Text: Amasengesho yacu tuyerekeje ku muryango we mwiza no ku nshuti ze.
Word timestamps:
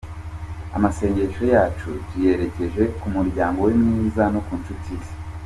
Amasengesho 0.77 1.43
yacu 1.53 1.87
tuyerekeje 2.07 2.83
ku 2.99 3.05
muryango 3.15 3.57
we 3.65 3.71
mwiza 3.79 4.23
no 4.33 4.39
ku 4.45 4.53
nshuti 4.59 4.93
ze. 5.03 5.13